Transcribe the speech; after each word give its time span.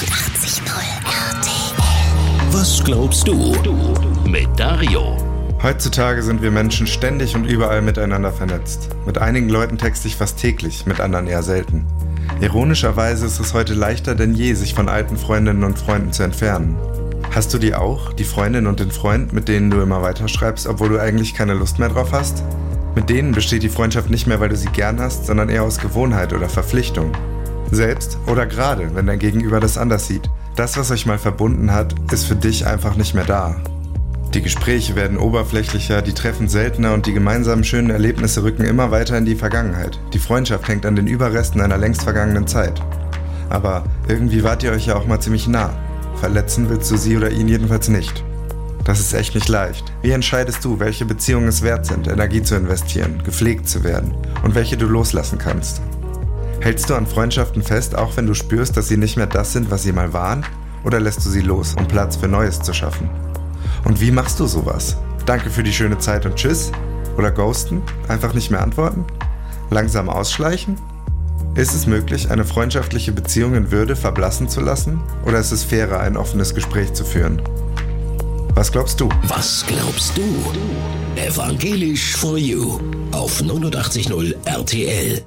89.0 0.00 0.64
RTL. 1.04 2.52
Was 2.52 2.82
glaubst 2.82 3.28
du? 3.28 3.52
Mit 4.26 4.48
Dario. 4.56 5.18
Heutzutage 5.62 6.22
sind 6.22 6.40
wir 6.40 6.50
Menschen 6.50 6.86
ständig 6.86 7.36
und 7.36 7.44
überall 7.44 7.82
miteinander 7.82 8.32
vernetzt. 8.32 8.88
Mit 9.04 9.18
einigen 9.18 9.50
Leuten 9.50 9.76
texte 9.76 10.08
ich 10.08 10.16
fast 10.16 10.38
täglich, 10.38 10.86
mit 10.86 11.00
anderen 11.00 11.26
eher 11.26 11.42
selten. 11.42 11.84
Ironischerweise 12.40 13.26
ist 13.26 13.40
es 13.40 13.52
heute 13.52 13.74
leichter 13.74 14.14
denn 14.14 14.32
je, 14.32 14.54
sich 14.54 14.72
von 14.72 14.88
alten 14.88 15.18
Freundinnen 15.18 15.64
und 15.64 15.78
Freunden 15.78 16.14
zu 16.14 16.22
entfernen. 16.22 16.78
Hast 17.30 17.52
du 17.52 17.58
die 17.58 17.74
auch, 17.74 18.14
die 18.14 18.24
Freundin 18.24 18.66
und 18.66 18.80
den 18.80 18.92
Freund, 18.92 19.34
mit 19.34 19.48
denen 19.48 19.70
du 19.70 19.82
immer 19.82 20.00
weiterschreibst, 20.00 20.66
obwohl 20.66 20.88
du 20.88 20.98
eigentlich 20.98 21.34
keine 21.34 21.52
Lust 21.52 21.78
mehr 21.78 21.90
drauf 21.90 22.12
hast? 22.12 22.42
Mit 22.94 23.10
denen 23.10 23.32
besteht 23.32 23.62
die 23.62 23.68
Freundschaft 23.68 24.08
nicht 24.08 24.26
mehr, 24.26 24.40
weil 24.40 24.48
du 24.48 24.56
sie 24.56 24.70
gern 24.70 24.98
hast, 24.98 25.26
sondern 25.26 25.50
eher 25.50 25.64
aus 25.64 25.76
Gewohnheit 25.76 26.32
oder 26.32 26.48
Verpflichtung. 26.48 27.12
Selbst 27.70 28.18
oder 28.26 28.46
gerade, 28.46 28.94
wenn 28.94 29.06
dein 29.06 29.18
Gegenüber 29.18 29.60
das 29.60 29.78
anders 29.78 30.06
sieht. 30.06 30.28
Das, 30.56 30.76
was 30.76 30.90
euch 30.90 31.06
mal 31.06 31.18
verbunden 31.18 31.72
hat, 31.72 31.94
ist 32.12 32.24
für 32.24 32.34
dich 32.34 32.66
einfach 32.66 32.96
nicht 32.96 33.14
mehr 33.14 33.24
da. 33.24 33.56
Die 34.34 34.42
Gespräche 34.42 34.94
werden 34.94 35.18
oberflächlicher, 35.18 36.02
die 36.02 36.12
Treffen 36.12 36.48
seltener 36.48 36.94
und 36.94 37.06
die 37.06 37.12
gemeinsamen 37.12 37.64
schönen 37.64 37.90
Erlebnisse 37.90 38.44
rücken 38.44 38.64
immer 38.64 38.90
weiter 38.92 39.18
in 39.18 39.24
die 39.24 39.34
Vergangenheit. 39.34 39.98
Die 40.12 40.20
Freundschaft 40.20 40.68
hängt 40.68 40.86
an 40.86 40.94
den 40.94 41.08
Überresten 41.08 41.60
einer 41.60 41.78
längst 41.78 42.02
vergangenen 42.02 42.46
Zeit. 42.46 42.80
Aber 43.48 43.84
irgendwie 44.06 44.44
wart 44.44 44.62
ihr 44.62 44.70
euch 44.70 44.86
ja 44.86 44.94
auch 44.94 45.06
mal 45.06 45.20
ziemlich 45.20 45.48
nah. 45.48 45.72
Verletzen 46.16 46.68
willst 46.68 46.90
du 46.92 46.96
sie 46.96 47.16
oder 47.16 47.30
ihn 47.30 47.48
jedenfalls 47.48 47.88
nicht. 47.88 48.22
Das 48.84 49.00
ist 49.00 49.14
echt 49.14 49.34
nicht 49.34 49.48
leicht. 49.48 49.84
Wie 50.02 50.10
entscheidest 50.10 50.64
du, 50.64 50.78
welche 50.78 51.04
Beziehungen 51.04 51.48
es 51.48 51.62
wert 51.62 51.86
sind, 51.86 52.06
Energie 52.06 52.42
zu 52.42 52.54
investieren, 52.54 53.22
gepflegt 53.24 53.68
zu 53.68 53.82
werden 53.82 54.14
und 54.42 54.54
welche 54.54 54.76
du 54.76 54.86
loslassen 54.86 55.38
kannst? 55.38 55.82
Hältst 56.60 56.90
du 56.90 56.94
an 56.94 57.06
Freundschaften 57.06 57.62
fest, 57.62 57.96
auch 57.96 58.18
wenn 58.18 58.26
du 58.26 58.34
spürst, 58.34 58.76
dass 58.76 58.88
sie 58.88 58.98
nicht 58.98 59.16
mehr 59.16 59.26
das 59.26 59.54
sind, 59.54 59.70
was 59.70 59.82
sie 59.82 59.92
mal 59.92 60.12
waren? 60.12 60.44
Oder 60.84 61.00
lässt 61.00 61.24
du 61.24 61.30
sie 61.30 61.40
los, 61.40 61.74
um 61.78 61.88
Platz 61.88 62.16
für 62.16 62.28
Neues 62.28 62.60
zu 62.60 62.74
schaffen? 62.74 63.08
Und 63.84 64.02
wie 64.02 64.10
machst 64.10 64.38
du 64.40 64.46
sowas? 64.46 64.98
Danke 65.24 65.48
für 65.48 65.62
die 65.62 65.72
schöne 65.72 65.98
Zeit 65.98 66.26
und 66.26 66.36
tschüss? 66.36 66.70
Oder 67.16 67.30
ghosten? 67.30 67.82
Einfach 68.08 68.34
nicht 68.34 68.50
mehr 68.50 68.62
antworten? 68.62 69.06
Langsam 69.70 70.10
ausschleichen? 70.10 70.76
Ist 71.54 71.74
es 71.74 71.86
möglich, 71.86 72.30
eine 72.30 72.44
freundschaftliche 72.44 73.12
Beziehung 73.12 73.54
in 73.54 73.70
Würde 73.70 73.96
verblassen 73.96 74.48
zu 74.48 74.60
lassen? 74.60 75.00
Oder 75.24 75.38
ist 75.38 75.52
es 75.52 75.64
fairer, 75.64 76.00
ein 76.00 76.18
offenes 76.18 76.54
Gespräch 76.54 76.92
zu 76.92 77.04
führen? 77.04 77.40
Was 78.54 78.70
glaubst 78.70 79.00
du? 79.00 79.08
Was 79.22 79.64
glaubst 79.66 80.16
du? 80.16 80.22
Evangelisch 81.16 82.16
for 82.16 82.36
You 82.36 82.78
auf 83.12 83.40
89.0 83.40 84.34
RTL. 84.44 85.24